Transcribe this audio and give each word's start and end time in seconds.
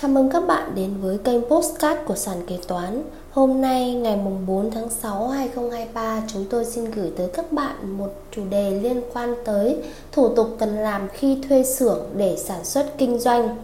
Chào 0.00 0.10
mừng 0.10 0.30
các 0.30 0.46
bạn 0.46 0.72
đến 0.74 0.90
với 1.02 1.18
kênh 1.18 1.42
Postcard 1.42 2.00
của 2.06 2.14
Sàn 2.14 2.36
Kế 2.46 2.58
Toán 2.68 3.02
Hôm 3.30 3.60
nay 3.60 3.94
ngày 3.94 4.18
4 4.46 4.70
tháng 4.70 4.90
6 4.90 5.28
2023 5.28 6.22
chúng 6.32 6.44
tôi 6.50 6.64
xin 6.64 6.90
gửi 6.90 7.12
tới 7.16 7.28
các 7.34 7.52
bạn 7.52 7.98
một 7.98 8.12
chủ 8.30 8.42
đề 8.50 8.70
liên 8.70 9.00
quan 9.14 9.34
tới 9.44 9.76
thủ 10.12 10.28
tục 10.28 10.48
cần 10.58 10.76
làm 10.76 11.08
khi 11.12 11.38
thuê 11.48 11.64
xưởng 11.64 11.98
để 12.16 12.36
sản 12.36 12.64
xuất 12.64 12.98
kinh 12.98 13.18
doanh 13.18 13.56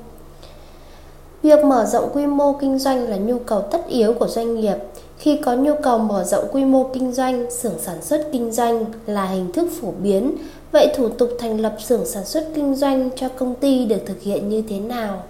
Việc 1.42 1.64
mở 1.64 1.84
rộng 1.84 2.10
quy 2.14 2.26
mô 2.26 2.52
kinh 2.52 2.78
doanh 2.78 3.08
là 3.08 3.16
nhu 3.16 3.38
cầu 3.38 3.62
tất 3.62 3.86
yếu 3.88 4.14
của 4.14 4.28
doanh 4.28 4.60
nghiệp 4.60 4.76
khi 5.18 5.36
có 5.36 5.54
nhu 5.54 5.72
cầu 5.82 5.98
mở 5.98 6.24
rộng 6.24 6.44
quy 6.52 6.64
mô 6.64 6.90
kinh 6.94 7.12
doanh, 7.12 7.50
xưởng 7.50 7.78
sản 7.78 8.02
xuất 8.02 8.28
kinh 8.32 8.52
doanh 8.52 8.84
là 9.06 9.26
hình 9.26 9.52
thức 9.52 9.68
phổ 9.80 9.90
biến. 10.02 10.36
Vậy 10.72 10.92
thủ 10.96 11.08
tục 11.08 11.30
thành 11.38 11.60
lập 11.60 11.76
xưởng 11.84 12.06
sản 12.06 12.24
xuất 12.24 12.48
kinh 12.54 12.74
doanh 12.74 13.10
cho 13.16 13.28
công 13.28 13.54
ty 13.54 13.84
được 13.84 14.00
thực 14.06 14.22
hiện 14.22 14.48
như 14.48 14.62
thế 14.68 14.80
nào? 14.80 15.22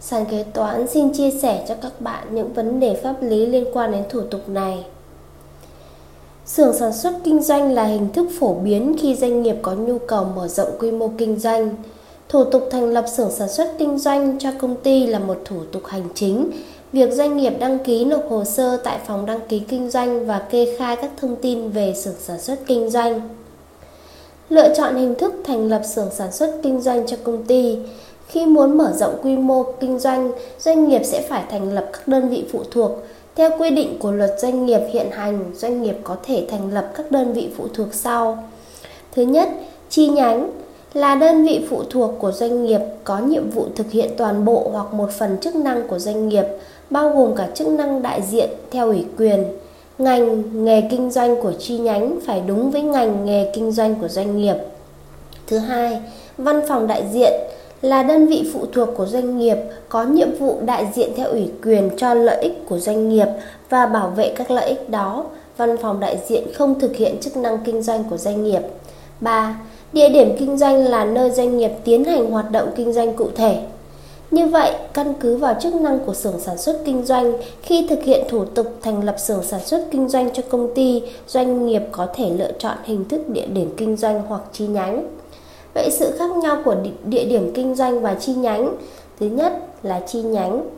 Sàn 0.00 0.24
kế 0.30 0.42
toán 0.42 0.86
xin 0.86 1.12
chia 1.12 1.30
sẻ 1.30 1.64
cho 1.68 1.74
các 1.82 2.00
bạn 2.00 2.26
những 2.30 2.52
vấn 2.52 2.80
đề 2.80 2.94
pháp 3.02 3.14
lý 3.22 3.46
liên 3.46 3.64
quan 3.72 3.92
đến 3.92 4.02
thủ 4.10 4.20
tục 4.20 4.48
này. 4.48 4.84
Xưởng 6.46 6.76
sản 6.76 6.92
xuất 6.92 7.12
kinh 7.24 7.42
doanh 7.42 7.72
là 7.72 7.84
hình 7.84 8.12
thức 8.12 8.28
phổ 8.40 8.54
biến 8.54 8.96
khi 9.00 9.14
doanh 9.14 9.42
nghiệp 9.42 9.56
có 9.62 9.72
nhu 9.72 9.98
cầu 9.98 10.24
mở 10.36 10.48
rộng 10.48 10.68
quy 10.78 10.90
mô 10.90 11.10
kinh 11.18 11.38
doanh. 11.38 11.76
Thủ 12.28 12.44
tục 12.44 12.68
thành 12.70 12.84
lập 12.92 13.04
xưởng 13.16 13.30
sản 13.30 13.48
xuất 13.48 13.74
kinh 13.78 13.98
doanh 13.98 14.38
cho 14.38 14.50
công 14.60 14.76
ty 14.76 15.06
là 15.06 15.18
một 15.18 15.38
thủ 15.44 15.56
tục 15.72 15.86
hành 15.86 16.08
chính. 16.14 16.50
Việc 16.92 17.12
doanh 17.12 17.36
nghiệp 17.36 17.52
đăng 17.58 17.78
ký 17.78 18.04
nộp 18.04 18.30
hồ 18.30 18.44
sơ 18.44 18.76
tại 18.76 18.98
phòng 19.06 19.26
đăng 19.26 19.40
ký 19.48 19.58
kinh 19.58 19.90
doanh 19.90 20.26
và 20.26 20.38
kê 20.38 20.76
khai 20.78 20.96
các 20.96 21.10
thông 21.20 21.36
tin 21.36 21.70
về 21.70 21.94
xưởng 21.96 22.14
sản 22.20 22.40
xuất 22.40 22.58
kinh 22.66 22.90
doanh. 22.90 23.20
Lựa 24.48 24.74
chọn 24.74 24.96
hình 24.96 25.14
thức 25.14 25.34
thành 25.44 25.68
lập 25.68 25.82
xưởng 25.94 26.08
sản 26.12 26.32
xuất 26.32 26.60
kinh 26.62 26.80
doanh 26.80 27.06
cho 27.06 27.16
công 27.24 27.44
ty. 27.44 27.78
Khi 28.30 28.46
muốn 28.46 28.78
mở 28.78 28.92
rộng 28.92 29.14
quy 29.22 29.36
mô 29.36 29.62
kinh 29.80 29.98
doanh, 29.98 30.30
doanh 30.58 30.88
nghiệp 30.88 31.02
sẽ 31.04 31.22
phải 31.28 31.42
thành 31.50 31.72
lập 31.72 31.86
các 31.92 32.08
đơn 32.08 32.28
vị 32.28 32.44
phụ 32.52 32.60
thuộc. 32.70 32.90
Theo 33.36 33.50
quy 33.58 33.70
định 33.70 33.98
của 33.98 34.12
luật 34.12 34.30
doanh 34.38 34.66
nghiệp 34.66 34.80
hiện 34.90 35.10
hành, 35.10 35.50
doanh 35.54 35.82
nghiệp 35.82 35.96
có 36.04 36.16
thể 36.22 36.46
thành 36.50 36.74
lập 36.74 36.90
các 36.96 37.10
đơn 37.10 37.32
vị 37.32 37.48
phụ 37.56 37.64
thuộc 37.74 37.88
sau. 37.92 38.44
Thứ 39.12 39.22
nhất, 39.22 39.48
chi 39.88 40.08
nhánh 40.08 40.50
là 40.94 41.14
đơn 41.14 41.46
vị 41.46 41.66
phụ 41.70 41.82
thuộc 41.90 42.10
của 42.18 42.32
doanh 42.32 42.64
nghiệp 42.64 42.80
có 43.04 43.18
nhiệm 43.18 43.50
vụ 43.50 43.66
thực 43.76 43.90
hiện 43.90 44.10
toàn 44.16 44.44
bộ 44.44 44.68
hoặc 44.72 44.94
một 44.94 45.10
phần 45.10 45.38
chức 45.40 45.54
năng 45.54 45.88
của 45.88 45.98
doanh 45.98 46.28
nghiệp, 46.28 46.44
bao 46.90 47.10
gồm 47.10 47.34
cả 47.36 47.48
chức 47.54 47.68
năng 47.68 48.02
đại 48.02 48.22
diện 48.22 48.50
theo 48.70 48.86
ủy 48.86 49.04
quyền. 49.18 49.44
Ngành 49.98 50.42
nghề 50.64 50.82
kinh 50.90 51.10
doanh 51.10 51.42
của 51.42 51.52
chi 51.52 51.78
nhánh 51.78 52.18
phải 52.26 52.42
đúng 52.46 52.70
với 52.70 52.82
ngành 52.82 53.24
nghề 53.24 53.52
kinh 53.54 53.72
doanh 53.72 53.94
của 53.94 54.08
doanh 54.08 54.38
nghiệp. 54.38 54.56
Thứ 55.46 55.58
hai, 55.58 56.00
văn 56.38 56.60
phòng 56.68 56.86
đại 56.86 57.04
diện 57.12 57.32
là 57.82 58.02
đơn 58.02 58.26
vị 58.26 58.50
phụ 58.52 58.66
thuộc 58.72 58.88
của 58.96 59.06
doanh 59.06 59.38
nghiệp 59.38 59.56
có 59.88 60.04
nhiệm 60.04 60.38
vụ 60.38 60.58
đại 60.64 60.88
diện 60.94 61.10
theo 61.16 61.28
ủy 61.28 61.50
quyền 61.64 61.90
cho 61.96 62.14
lợi 62.14 62.42
ích 62.42 62.68
của 62.68 62.78
doanh 62.78 63.08
nghiệp 63.08 63.26
và 63.68 63.86
bảo 63.86 64.10
vệ 64.10 64.32
các 64.36 64.50
lợi 64.50 64.68
ích 64.68 64.90
đó. 64.90 65.24
Văn 65.56 65.76
phòng 65.76 66.00
đại 66.00 66.18
diện 66.28 66.52
không 66.54 66.80
thực 66.80 66.96
hiện 66.96 67.18
chức 67.20 67.36
năng 67.36 67.58
kinh 67.64 67.82
doanh 67.82 68.04
của 68.04 68.16
doanh 68.16 68.44
nghiệp. 68.44 68.62
3. 69.20 69.60
Địa 69.92 70.08
điểm 70.08 70.36
kinh 70.38 70.58
doanh 70.58 70.84
là 70.84 71.04
nơi 71.04 71.30
doanh 71.30 71.58
nghiệp 71.58 71.70
tiến 71.84 72.04
hành 72.04 72.30
hoạt 72.30 72.50
động 72.50 72.68
kinh 72.76 72.92
doanh 72.92 73.14
cụ 73.14 73.28
thể. 73.36 73.60
Như 74.30 74.46
vậy, 74.46 74.72
căn 74.92 75.14
cứ 75.20 75.36
vào 75.36 75.54
chức 75.60 75.74
năng 75.74 75.98
của 75.98 76.14
xưởng 76.14 76.40
sản 76.40 76.58
xuất 76.58 76.80
kinh 76.84 77.04
doanh, 77.04 77.32
khi 77.62 77.86
thực 77.90 78.02
hiện 78.02 78.26
thủ 78.28 78.44
tục 78.44 78.66
thành 78.82 79.04
lập 79.04 79.16
xưởng 79.18 79.42
sản 79.42 79.60
xuất 79.60 79.86
kinh 79.90 80.08
doanh 80.08 80.30
cho 80.32 80.42
công 80.48 80.74
ty, 80.74 81.02
doanh 81.26 81.66
nghiệp 81.66 81.82
có 81.92 82.06
thể 82.14 82.30
lựa 82.30 82.52
chọn 82.58 82.76
hình 82.84 83.08
thức 83.08 83.28
địa 83.28 83.46
điểm 83.46 83.74
kinh 83.76 83.96
doanh 83.96 84.22
hoặc 84.28 84.42
chi 84.52 84.66
nhánh. 84.66 85.19
Vậy 85.74 85.90
sự 85.90 86.10
khác 86.18 86.30
nhau 86.30 86.58
của 86.64 86.76
địa 87.04 87.24
điểm 87.24 87.50
kinh 87.54 87.74
doanh 87.74 88.00
và 88.00 88.14
chi 88.14 88.34
nhánh. 88.34 88.76
Thứ 89.20 89.26
nhất 89.26 89.52
là 89.82 90.00
chi 90.06 90.22
nhánh. 90.22 90.68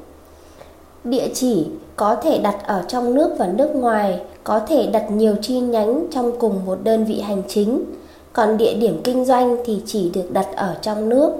Địa 1.05 1.29
chỉ 1.35 1.67
có 1.97 2.15
thể 2.15 2.39
đặt 2.39 2.57
ở 2.67 2.85
trong 2.89 3.15
nước 3.15 3.31
và 3.39 3.47
nước 3.47 3.75
ngoài, 3.75 4.21
Có 4.45 4.59
thể 4.59 4.87
đặt 4.87 5.11
nhiều 5.11 5.35
chi 5.43 5.61
nhánh 5.61 6.07
trong 6.11 6.33
cùng 6.39 6.61
một 6.67 6.79
đơn 6.85 7.05
vị 7.05 7.21
hành 7.21 7.43
chính. 7.49 7.85
Còn 8.33 8.57
địa 8.57 8.75
điểm 8.75 9.01
kinh 9.05 9.25
doanh 9.25 9.57
thì 9.65 9.83
chỉ 9.87 10.11
được 10.15 10.33
đặt 10.33 10.47
ở 10.57 10.77
trong 10.83 11.09
nước. 11.09 11.33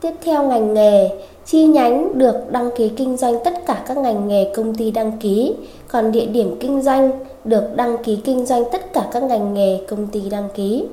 Tiếp 0.00 0.12
theo 0.24 0.42
ngành 0.42 0.74
nghề. 0.74 1.10
Chi 1.46 1.66
nhánh 1.66 2.18
được 2.18 2.34
đăng 2.50 2.70
ký 2.76 2.88
kinh 2.88 3.16
doanh 3.16 3.44
tất 3.44 3.66
cả 3.66 3.84
các 3.88 3.96
ngành 3.96 4.28
nghề 4.28 4.52
công 4.54 4.74
ty 4.74 4.90
đăng 4.90 5.12
ký. 5.20 5.54
Còn 5.88 6.12
địa 6.12 6.26
điểm 6.26 6.56
kinh 6.60 6.82
doanh 6.82 7.10
được 7.44 7.76
đăng 7.76 7.98
ký 8.04 8.16
kinh 8.24 8.46
doanh 8.46 8.64
tất 8.72 8.92
cả 8.92 9.08
các 9.12 9.22
ngành 9.22 9.54
nghề 9.54 9.80
công 9.88 10.06
ty 10.06 10.20
đăng 10.30 10.48
ký. 10.54 10.84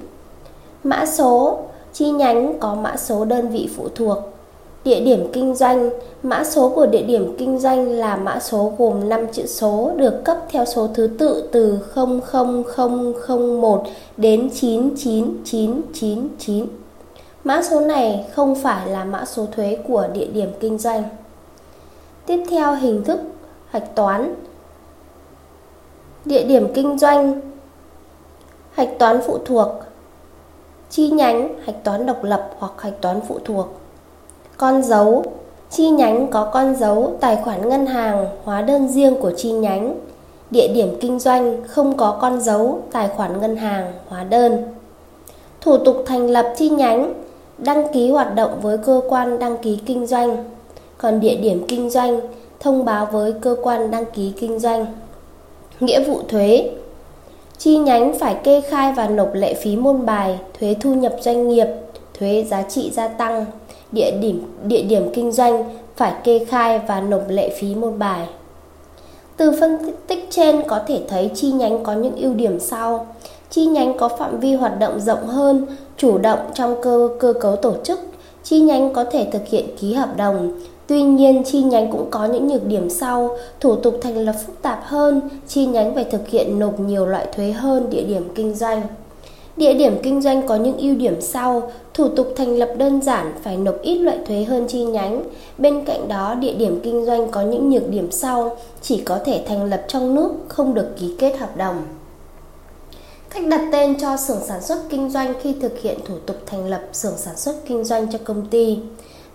Mã 0.83 1.05
số 1.05 1.59
chi 1.93 2.09
nhánh 2.09 2.59
có 2.59 2.75
mã 2.75 2.97
số 2.97 3.25
đơn 3.25 3.49
vị 3.49 3.69
phụ 3.75 3.87
thuộc. 3.95 4.17
Địa 4.83 4.99
điểm 4.99 5.29
kinh 5.33 5.55
doanh, 5.55 5.89
mã 6.23 6.43
số 6.43 6.69
của 6.69 6.85
địa 6.85 7.01
điểm 7.01 7.35
kinh 7.37 7.59
doanh 7.59 7.89
là 7.89 8.15
mã 8.15 8.39
số 8.39 8.73
gồm 8.77 9.09
5 9.09 9.27
chữ 9.31 9.45
số 9.45 9.91
được 9.95 10.21
cấp 10.25 10.37
theo 10.49 10.65
số 10.65 10.89
thứ 10.93 11.09
tự 11.19 11.49
từ 11.51 11.79
00001 11.95 13.83
đến 14.17 14.49
99999. 14.53 16.67
Mã 17.43 17.61
số 17.63 17.79
này 17.79 18.25
không 18.33 18.55
phải 18.55 18.89
là 18.89 19.03
mã 19.03 19.25
số 19.25 19.45
thuế 19.51 19.77
của 19.87 20.07
địa 20.13 20.27
điểm 20.33 20.49
kinh 20.59 20.77
doanh. 20.77 21.03
Tiếp 22.25 22.43
theo 22.49 22.75
hình 22.75 23.03
thức 23.03 23.19
hạch 23.69 23.95
toán. 23.95 24.35
Địa 26.25 26.43
điểm 26.43 26.73
kinh 26.73 26.99
doanh 26.99 27.41
hạch 28.71 28.99
toán 28.99 29.21
phụ 29.27 29.37
thuộc 29.45 29.67
chi 30.89 31.09
nhánh, 31.09 31.49
hạch 31.65 31.83
toán 31.83 32.05
độc 32.05 32.23
lập 32.23 32.49
hoặc 32.59 32.71
hạch 32.77 33.01
toán 33.01 33.19
phụ 33.27 33.39
thuộc. 33.45 33.67
Con 34.57 34.83
dấu, 34.83 35.23
chi 35.69 35.89
nhánh 35.89 36.27
có 36.27 36.49
con 36.53 36.75
dấu, 36.75 37.13
tài 37.19 37.35
khoản 37.35 37.69
ngân 37.69 37.85
hàng, 37.85 38.27
hóa 38.43 38.61
đơn 38.61 38.87
riêng 38.87 39.15
của 39.21 39.31
chi 39.37 39.51
nhánh. 39.51 39.95
Địa 40.51 40.67
điểm 40.67 40.97
kinh 41.01 41.19
doanh 41.19 41.63
không 41.67 41.97
có 41.97 42.17
con 42.21 42.41
dấu, 42.41 42.79
tài 42.91 43.07
khoản 43.07 43.41
ngân 43.41 43.55
hàng, 43.55 43.93
hóa 44.07 44.23
đơn. 44.23 44.63
Thủ 45.61 45.77
tục 45.77 46.03
thành 46.05 46.29
lập 46.29 46.53
chi 46.57 46.69
nhánh, 46.69 47.13
đăng 47.57 47.93
ký 47.93 48.11
hoạt 48.11 48.35
động 48.35 48.59
với 48.61 48.77
cơ 48.77 49.01
quan 49.09 49.39
đăng 49.39 49.57
ký 49.57 49.79
kinh 49.85 50.05
doanh. 50.05 50.43
Còn 50.97 51.19
địa 51.19 51.35
điểm 51.35 51.65
kinh 51.67 51.89
doanh, 51.89 52.19
thông 52.59 52.85
báo 52.85 53.05
với 53.11 53.33
cơ 53.41 53.55
quan 53.63 53.91
đăng 53.91 54.05
ký 54.05 54.33
kinh 54.39 54.59
doanh. 54.59 54.85
Nghĩa 55.79 56.03
vụ 56.03 56.19
thuế, 56.27 56.71
Chi 57.59 57.77
nhánh 57.77 58.19
phải 58.19 58.35
kê 58.43 58.61
khai 58.61 58.93
và 58.93 59.07
nộp 59.07 59.29
lệ 59.33 59.53
phí 59.53 59.75
môn 59.75 60.05
bài, 60.05 60.39
thuế 60.59 60.75
thu 60.81 60.93
nhập 60.93 61.15
doanh 61.21 61.47
nghiệp, 61.47 61.67
thuế 62.19 62.45
giá 62.49 62.63
trị 62.63 62.91
gia 62.93 63.07
tăng, 63.07 63.45
địa 63.91 64.11
điểm 64.21 64.43
địa 64.63 64.81
điểm 64.81 65.09
kinh 65.13 65.31
doanh 65.31 65.63
phải 65.95 66.13
kê 66.23 66.45
khai 66.45 66.79
và 66.87 67.01
nộp 67.01 67.23
lệ 67.27 67.49
phí 67.59 67.75
môn 67.75 67.99
bài. 67.99 68.27
Từ 69.37 69.51
phân 69.59 69.77
tích 70.07 70.27
trên 70.29 70.61
có 70.67 70.79
thể 70.87 71.01
thấy 71.07 71.31
chi 71.35 71.51
nhánh 71.51 71.83
có 71.83 71.93
những 71.93 72.15
ưu 72.15 72.33
điểm 72.33 72.59
sau. 72.59 73.07
Chi 73.49 73.65
nhánh 73.65 73.97
có 73.97 74.09
phạm 74.09 74.39
vi 74.39 74.53
hoạt 74.53 74.79
động 74.79 74.99
rộng 74.99 75.27
hơn, 75.27 75.65
chủ 75.97 76.17
động 76.17 76.39
trong 76.53 76.75
cơ 76.81 77.09
cơ 77.19 77.33
cấu 77.33 77.55
tổ 77.55 77.73
chức. 77.83 77.99
Chi 78.43 78.59
nhánh 78.59 78.93
có 78.93 79.03
thể 79.03 79.27
thực 79.31 79.47
hiện 79.47 79.65
ký 79.79 79.93
hợp 79.93 80.17
đồng, 80.17 80.51
Tuy 80.87 81.01
nhiên, 81.01 81.43
chi 81.45 81.61
nhánh 81.61 81.91
cũng 81.91 82.07
có 82.11 82.25
những 82.25 82.47
nhược 82.47 82.67
điểm 82.67 82.89
sau, 82.89 83.37
thủ 83.59 83.75
tục 83.75 83.95
thành 84.01 84.17
lập 84.17 84.35
phức 84.45 84.61
tạp 84.61 84.81
hơn, 84.83 85.21
chi 85.47 85.65
nhánh 85.65 85.95
phải 85.95 86.03
thực 86.03 86.27
hiện 86.27 86.59
nộp 86.59 86.79
nhiều 86.79 87.05
loại 87.05 87.27
thuế 87.35 87.51
hơn 87.51 87.89
địa 87.89 88.03
điểm 88.03 88.23
kinh 88.35 88.53
doanh. 88.55 88.81
Địa 89.57 89.73
điểm 89.73 89.97
kinh 90.03 90.21
doanh 90.21 90.47
có 90.47 90.55
những 90.55 90.77
ưu 90.77 90.95
điểm 90.95 91.21
sau, 91.21 91.71
thủ 91.93 92.07
tục 92.07 92.33
thành 92.35 92.57
lập 92.57 92.69
đơn 92.77 93.01
giản 93.01 93.33
phải 93.43 93.57
nộp 93.57 93.81
ít 93.81 93.97
loại 93.97 94.17
thuế 94.27 94.43
hơn 94.43 94.67
chi 94.67 94.83
nhánh. 94.83 95.23
Bên 95.57 95.85
cạnh 95.85 96.07
đó, 96.07 96.35
địa 96.35 96.53
điểm 96.53 96.79
kinh 96.83 97.05
doanh 97.05 97.31
có 97.31 97.41
những 97.41 97.69
nhược 97.69 97.89
điểm 97.89 98.11
sau, 98.11 98.57
chỉ 98.81 99.01
có 99.01 99.19
thể 99.25 99.43
thành 99.47 99.63
lập 99.63 99.85
trong 99.87 100.15
nước, 100.15 100.29
không 100.47 100.73
được 100.73 100.87
ký 100.99 101.15
kết 101.19 101.37
hợp 101.37 101.57
đồng. 101.57 101.75
Cách 103.29 103.47
đặt 103.47 103.61
tên 103.71 103.99
cho 103.99 104.17
xưởng 104.17 104.39
sản 104.47 104.61
xuất 104.61 104.77
kinh 104.89 105.09
doanh 105.09 105.33
khi 105.41 105.55
thực 105.61 105.81
hiện 105.81 105.97
thủ 106.05 106.15
tục 106.25 106.37
thành 106.45 106.67
lập 106.67 106.81
xưởng 106.93 107.17
sản 107.17 107.35
xuất 107.37 107.55
kinh 107.67 107.83
doanh 107.83 108.11
cho 108.11 108.19
công 108.23 108.45
ty. 108.45 108.79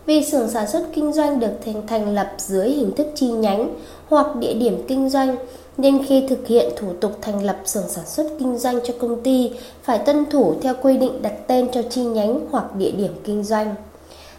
Vì 0.07 0.25
xưởng 0.25 0.49
sản 0.49 0.69
xuất 0.69 0.83
kinh 0.95 1.13
doanh 1.13 1.41
được 1.41 1.53
thành, 1.65 1.87
thành 1.87 2.15
lập 2.15 2.33
dưới 2.39 2.69
hình 2.69 2.93
thức 2.97 3.07
chi 3.15 3.27
nhánh 3.27 3.75
hoặc 4.09 4.37
địa 4.37 4.55
điểm 4.55 4.85
kinh 4.89 5.09
doanh, 5.09 5.37
nên 5.77 6.05
khi 6.07 6.27
thực 6.29 6.47
hiện 6.47 6.73
thủ 6.77 6.89
tục 7.01 7.13
thành 7.21 7.45
lập 7.45 7.57
xưởng 7.65 7.89
sản 7.89 8.07
xuất 8.07 8.27
kinh 8.39 8.59
doanh 8.59 8.79
cho 8.85 8.95
công 9.01 9.23
ty 9.23 9.51
phải 9.83 9.99
tuân 9.99 10.27
thủ 10.31 10.55
theo 10.63 10.75
quy 10.83 10.97
định 10.97 11.23
đặt 11.23 11.35
tên 11.47 11.69
cho 11.73 11.83
chi 11.83 12.05
nhánh 12.05 12.41
hoặc 12.51 12.77
địa 12.77 12.91
điểm 12.91 13.13
kinh 13.25 13.45
doanh. 13.45 13.75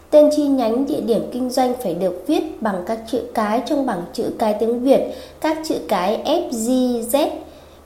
Tên 0.10 0.30
chi 0.36 0.48
nhánh 0.48 0.86
địa 0.86 1.02
điểm 1.02 1.22
kinh 1.32 1.50
doanh 1.50 1.74
phải 1.84 1.94
được 1.94 2.24
viết 2.28 2.62
bằng 2.62 2.84
các 2.86 3.00
chữ 3.12 3.22
cái 3.34 3.62
trong 3.66 3.86
bảng 3.86 4.02
chữ 4.14 4.24
cái 4.40 4.56
tiếng 4.60 4.84
Việt, 4.84 5.14
các 5.42 5.58
chữ 5.66 5.76
cái 5.88 6.22
F, 6.26 6.50
G, 6.50 6.70
Z, 7.16 7.30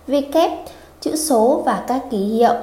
W, 0.08 0.50
chữ 1.02 1.16
số 1.16 1.62
và 1.66 1.84
các 1.88 2.02
ký 2.12 2.18
hiệu. 2.18 2.54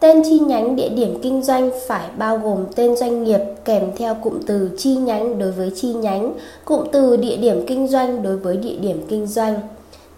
Tên 0.00 0.22
chi 0.24 0.38
nhánh 0.38 0.76
địa 0.76 0.88
điểm 0.88 1.18
kinh 1.22 1.42
doanh 1.42 1.70
phải 1.86 2.08
bao 2.18 2.38
gồm 2.38 2.64
tên 2.74 2.96
doanh 2.96 3.24
nghiệp 3.24 3.40
kèm 3.64 3.82
theo 3.96 4.14
cụm 4.14 4.40
từ 4.46 4.70
chi 4.78 4.94
nhánh 4.96 5.38
đối 5.38 5.52
với 5.52 5.70
chi 5.76 5.92
nhánh, 5.92 6.32
cụm 6.64 6.86
từ 6.92 7.16
địa 7.16 7.36
điểm 7.36 7.64
kinh 7.66 7.88
doanh 7.88 8.22
đối 8.22 8.36
với 8.36 8.56
địa 8.56 8.76
điểm 8.80 9.02
kinh 9.08 9.26
doanh. 9.26 9.60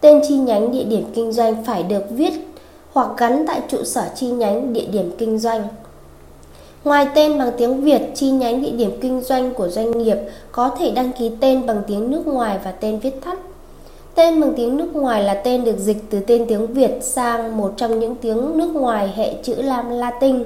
Tên 0.01 0.21
chi 0.29 0.37
nhánh 0.37 0.73
địa 0.73 0.85
điểm 0.85 1.05
kinh 1.15 1.33
doanh 1.33 1.65
phải 1.65 1.83
được 1.83 2.03
viết 2.11 2.33
hoặc 2.93 3.09
gắn 3.19 3.45
tại 3.47 3.61
trụ 3.69 3.85
sở 3.85 4.03
chi 4.15 4.27
nhánh 4.27 4.73
địa 4.73 4.87
điểm 4.93 5.11
kinh 5.19 5.39
doanh. 5.39 5.63
Ngoài 6.85 7.09
tên 7.15 7.39
bằng 7.39 7.51
tiếng 7.59 7.81
Việt, 7.81 8.03
chi 8.15 8.31
nhánh 8.31 8.63
địa 8.63 8.71
điểm 8.71 8.91
kinh 9.01 9.21
doanh 9.21 9.55
của 9.55 9.69
doanh 9.69 9.99
nghiệp 9.99 10.17
có 10.53 10.69
thể 10.69 10.91
đăng 10.91 11.13
ký 11.13 11.31
tên 11.41 11.67
bằng 11.67 11.83
tiếng 11.87 12.11
nước 12.11 12.27
ngoài 12.27 12.59
và 12.65 12.71
tên 12.71 12.99
viết 12.99 13.25
tắt. 13.25 13.39
Tên 14.17 14.41
bằng 14.41 14.53
tiếng 14.57 14.77
nước 14.77 14.97
ngoài 14.97 15.23
là 15.23 15.35
tên 15.35 15.65
được 15.65 15.79
dịch 15.79 15.97
từ 16.11 16.21
tên 16.21 16.47
tiếng 16.49 16.67
Việt 16.67 16.99
sang 17.01 17.57
một 17.57 17.73
trong 17.77 18.01
những 18.01 18.15
tiếng 18.15 18.59
nước 18.59 18.71
ngoài 18.75 19.13
hệ 19.17 19.35
chữ 19.43 19.55
Lam 19.55 19.91
Latin. 19.91 20.45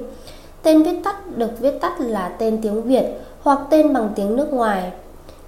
Tên 0.63 0.83
viết 0.83 0.97
tắt 1.05 1.37
được 1.37 1.61
viết 1.61 1.81
tắt 1.81 2.01
là 2.01 2.29
tên 2.29 2.59
tiếng 2.63 2.83
Việt 2.83 3.05
hoặc 3.41 3.59
tên 3.71 3.93
bằng 3.93 4.13
tiếng 4.17 4.37
nước 4.37 4.53
ngoài. 4.53 4.91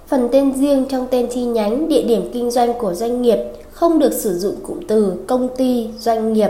Phần 0.07 0.29
tên 0.31 0.53
riêng 0.53 0.85
trong 0.89 1.07
tên 1.11 1.27
chi 1.33 1.43
nhánh, 1.43 1.87
địa 1.87 2.01
điểm 2.01 2.29
kinh 2.33 2.51
doanh 2.51 2.73
của 2.73 2.93
doanh 2.93 3.21
nghiệp 3.21 3.37
không 3.71 3.99
được 3.99 4.13
sử 4.13 4.37
dụng 4.37 4.55
cụm 4.63 4.79
từ 4.87 5.13
công 5.27 5.49
ty, 5.55 5.89
doanh 5.99 6.33
nghiệp. 6.33 6.49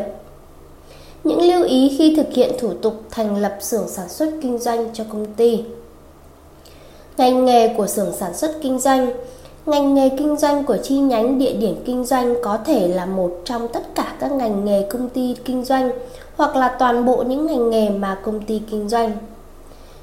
Những 1.23 1.41
lưu 1.41 1.63
ý 1.63 1.95
khi 1.97 2.15
thực 2.15 2.33
hiện 2.33 2.51
thủ 2.59 2.73
tục 2.81 2.93
thành 3.11 3.37
lập 3.37 3.57
xưởng 3.59 3.87
sản 3.87 4.09
xuất 4.09 4.29
kinh 4.41 4.57
doanh 4.57 4.89
cho 4.93 5.03
công 5.09 5.25
ty. 5.25 5.63
Ngành 7.17 7.45
nghề 7.45 7.73
của 7.77 7.87
xưởng 7.87 8.11
sản 8.19 8.33
xuất 8.33 8.51
kinh 8.61 8.79
doanh 8.79 9.11
Ngành 9.65 9.93
nghề 9.93 10.09
kinh 10.09 10.37
doanh 10.37 10.63
của 10.63 10.77
chi 10.83 10.95
nhánh 10.95 11.39
địa 11.39 11.53
điểm 11.53 11.75
kinh 11.85 12.05
doanh 12.05 12.35
có 12.41 12.57
thể 12.65 12.87
là 12.87 13.05
một 13.05 13.31
trong 13.45 13.67
tất 13.67 13.95
cả 13.95 14.15
các 14.19 14.31
ngành 14.31 14.65
nghề 14.65 14.83
công 14.89 15.09
ty 15.09 15.35
kinh 15.45 15.63
doanh 15.63 15.91
hoặc 16.35 16.55
là 16.55 16.75
toàn 16.79 17.05
bộ 17.05 17.23
những 17.23 17.47
ngành 17.47 17.69
nghề 17.69 17.89
mà 17.89 18.17
công 18.23 18.41
ty 18.41 18.61
kinh 18.71 18.89
doanh. 18.89 19.11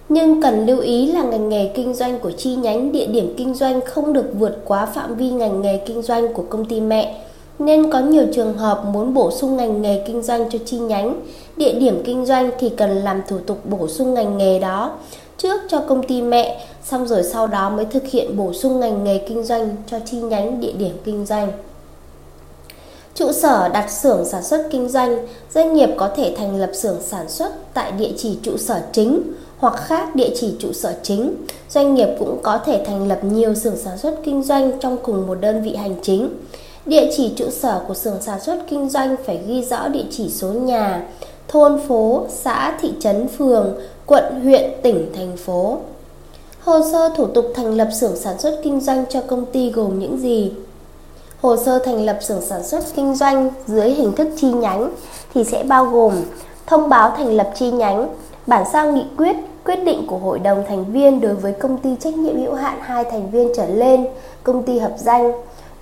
Nhưng 0.08 0.42
cần 0.42 0.66
lưu 0.66 0.80
ý 0.80 1.12
là 1.12 1.22
ngành 1.22 1.48
nghề 1.48 1.70
kinh 1.74 1.94
doanh 1.94 2.18
của 2.18 2.30
chi 2.30 2.54
nhánh 2.54 2.92
địa 2.92 3.06
điểm 3.06 3.34
kinh 3.36 3.54
doanh 3.54 3.80
không 3.80 4.12
được 4.12 4.24
vượt 4.38 4.62
quá 4.64 4.86
phạm 4.86 5.14
vi 5.14 5.30
ngành 5.30 5.62
nghề 5.62 5.76
kinh 5.76 6.02
doanh 6.02 6.32
của 6.32 6.44
công 6.48 6.64
ty 6.64 6.80
mẹ, 6.80 7.20
nên 7.58 7.90
có 7.90 8.00
nhiều 8.00 8.24
trường 8.34 8.54
hợp 8.54 8.84
muốn 8.92 9.14
bổ 9.14 9.30
sung 9.30 9.56
ngành 9.56 9.82
nghề 9.82 10.02
kinh 10.06 10.22
doanh 10.22 10.50
cho 10.50 10.58
chi 10.64 10.78
nhánh 10.78 11.20
địa 11.56 11.72
điểm 11.72 12.02
kinh 12.04 12.26
doanh 12.26 12.50
thì 12.58 12.68
cần 12.68 12.90
làm 12.90 13.22
thủ 13.28 13.38
tục 13.46 13.58
bổ 13.64 13.88
sung 13.88 14.14
ngành 14.14 14.38
nghề 14.38 14.58
đó 14.58 14.92
trước 15.42 15.60
cho 15.68 15.80
công 15.88 16.06
ty 16.06 16.22
mẹ, 16.22 16.66
xong 16.84 17.06
rồi 17.06 17.22
sau 17.22 17.46
đó 17.46 17.70
mới 17.70 17.84
thực 17.84 18.06
hiện 18.06 18.36
bổ 18.36 18.52
sung 18.52 18.80
ngành 18.80 19.04
nghề 19.04 19.18
kinh 19.18 19.44
doanh 19.44 19.76
cho 19.86 19.98
chi 20.04 20.16
nhánh 20.16 20.60
địa 20.60 20.72
điểm 20.72 20.96
kinh 21.04 21.26
doanh. 21.26 21.52
Trụ 23.14 23.32
sở 23.32 23.68
đặt 23.68 23.90
xưởng 23.90 24.24
sản 24.24 24.42
xuất 24.42 24.68
kinh 24.70 24.88
doanh, 24.88 25.26
doanh 25.54 25.74
nghiệp 25.74 25.90
có 25.96 26.10
thể 26.16 26.34
thành 26.38 26.56
lập 26.56 26.70
xưởng 26.74 26.96
sản 27.02 27.28
xuất 27.28 27.74
tại 27.74 27.92
địa 27.92 28.10
chỉ 28.16 28.38
trụ 28.42 28.56
sở 28.56 28.80
chính 28.92 29.22
hoặc 29.58 29.74
khác 29.76 30.14
địa 30.14 30.30
chỉ 30.34 30.54
trụ 30.58 30.72
sở 30.72 30.94
chính. 31.02 31.34
Doanh 31.70 31.94
nghiệp 31.94 32.08
cũng 32.18 32.40
có 32.42 32.58
thể 32.58 32.84
thành 32.86 33.08
lập 33.08 33.24
nhiều 33.24 33.54
xưởng 33.54 33.76
sản 33.76 33.98
xuất 33.98 34.14
kinh 34.24 34.42
doanh 34.42 34.78
trong 34.80 34.96
cùng 35.02 35.26
một 35.26 35.38
đơn 35.40 35.62
vị 35.62 35.74
hành 35.74 35.94
chính. 36.02 36.28
Địa 36.86 37.10
chỉ 37.16 37.32
trụ 37.36 37.50
sở 37.50 37.80
của 37.88 37.94
xưởng 37.94 38.16
sản 38.20 38.40
xuất 38.40 38.58
kinh 38.70 38.88
doanh 38.88 39.16
phải 39.26 39.40
ghi 39.46 39.64
rõ 39.64 39.88
địa 39.88 40.04
chỉ 40.10 40.28
số 40.28 40.48
nhà, 40.48 41.06
thôn 41.50 41.80
phố, 41.88 42.22
xã, 42.28 42.78
thị 42.80 42.92
trấn, 43.00 43.28
phường, 43.28 43.74
quận, 44.06 44.40
huyện, 44.42 44.70
tỉnh, 44.82 45.12
thành 45.16 45.36
phố. 45.36 45.76
Hồ 46.64 46.80
sơ 46.92 47.08
thủ 47.16 47.26
tục 47.26 47.44
thành 47.54 47.74
lập 47.74 47.88
xưởng 48.00 48.16
sản 48.16 48.38
xuất 48.38 48.60
kinh 48.62 48.80
doanh 48.80 49.04
cho 49.08 49.20
công 49.20 49.46
ty 49.46 49.70
gồm 49.70 49.98
những 49.98 50.18
gì? 50.18 50.52
Hồ 51.40 51.56
sơ 51.56 51.78
thành 51.78 52.04
lập 52.04 52.18
xưởng 52.20 52.40
sản 52.40 52.64
xuất 52.64 52.84
kinh 52.96 53.14
doanh 53.14 53.50
dưới 53.66 53.90
hình 53.90 54.12
thức 54.12 54.28
chi 54.36 54.52
nhánh 54.52 54.90
thì 55.34 55.44
sẽ 55.44 55.62
bao 55.62 55.84
gồm 55.84 56.14
thông 56.66 56.88
báo 56.88 57.12
thành 57.16 57.36
lập 57.36 57.50
chi 57.54 57.70
nhánh, 57.70 58.08
bản 58.46 58.64
sao 58.72 58.92
nghị 58.92 59.04
quyết, 59.16 59.36
quyết 59.64 59.84
định 59.84 60.06
của 60.06 60.18
hội 60.18 60.38
đồng 60.38 60.64
thành 60.68 60.92
viên 60.92 61.20
đối 61.20 61.34
với 61.34 61.52
công 61.52 61.78
ty 61.78 61.90
trách 62.00 62.14
nhiệm 62.14 62.36
hữu 62.36 62.54
hạn 62.54 62.78
hai 62.80 63.04
thành 63.04 63.30
viên 63.30 63.52
trở 63.56 63.66
lên, 63.66 64.06
công 64.42 64.62
ty 64.62 64.78
hợp 64.78 64.92
danh, 64.98 65.32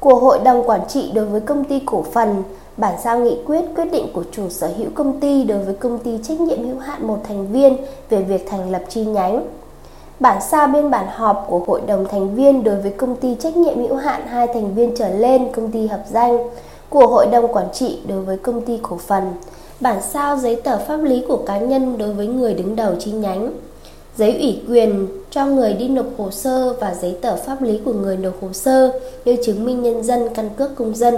của 0.00 0.14
hội 0.14 0.38
đồng 0.44 0.68
quản 0.68 0.80
trị 0.88 1.10
đối 1.14 1.24
với 1.24 1.40
công 1.40 1.64
ty 1.64 1.80
cổ 1.86 2.04
phần, 2.12 2.42
bản 2.78 2.94
sao 3.04 3.18
nghị 3.18 3.36
quyết 3.46 3.64
quyết 3.76 3.84
định 3.92 4.06
của 4.12 4.24
chủ 4.32 4.48
sở 4.48 4.70
hữu 4.76 4.88
công 4.94 5.20
ty 5.20 5.44
đối 5.44 5.58
với 5.58 5.74
công 5.74 5.98
ty 5.98 6.18
trách 6.22 6.40
nhiệm 6.40 6.68
hữu 6.68 6.78
hạn 6.78 7.06
một 7.06 7.18
thành 7.28 7.52
viên 7.52 7.76
về 8.10 8.22
việc 8.22 8.46
thành 8.50 8.70
lập 8.70 8.82
chi 8.88 9.04
nhánh. 9.04 9.46
Bản 10.20 10.42
sao 10.50 10.66
biên 10.66 10.90
bản 10.90 11.06
họp 11.10 11.46
của 11.48 11.58
hội 11.66 11.80
đồng 11.86 12.06
thành 12.08 12.34
viên 12.34 12.64
đối 12.64 12.76
với 12.76 12.90
công 12.90 13.16
ty 13.16 13.34
trách 13.34 13.56
nhiệm 13.56 13.78
hữu 13.78 13.94
hạn 13.94 14.26
hai 14.26 14.46
thành 14.46 14.74
viên 14.74 14.94
trở 14.96 15.08
lên 15.08 15.52
công 15.52 15.70
ty 15.70 15.86
hợp 15.86 16.04
danh 16.10 16.38
của 16.88 17.06
hội 17.06 17.26
đồng 17.26 17.52
quản 17.52 17.66
trị 17.72 17.98
đối 18.08 18.20
với 18.20 18.36
công 18.36 18.60
ty 18.60 18.78
cổ 18.82 18.96
phần. 18.96 19.32
Bản 19.80 20.02
sao 20.02 20.36
giấy 20.36 20.56
tờ 20.56 20.78
pháp 20.78 20.96
lý 20.96 21.24
của 21.28 21.36
cá 21.46 21.58
nhân 21.58 21.98
đối 21.98 22.12
với 22.12 22.26
người 22.26 22.54
đứng 22.54 22.76
đầu 22.76 22.92
chi 22.98 23.12
nhánh 23.12 23.52
giấy 24.18 24.38
ủy 24.38 24.62
quyền 24.68 25.06
cho 25.30 25.46
người 25.46 25.72
đi 25.72 25.88
nộp 25.88 26.06
hồ 26.18 26.30
sơ 26.30 26.72
và 26.72 26.94
giấy 26.94 27.16
tờ 27.20 27.36
pháp 27.36 27.62
lý 27.62 27.80
của 27.84 27.92
người 27.92 28.16
nộp 28.16 28.42
hồ 28.42 28.48
sơ 28.52 29.00
như 29.24 29.36
chứng 29.44 29.64
minh 29.64 29.82
nhân 29.82 30.02
dân, 30.02 30.28
căn 30.34 30.48
cước 30.56 30.76
công 30.76 30.94
dân. 30.94 31.14